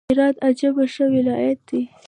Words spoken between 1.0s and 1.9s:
ولايت دئ!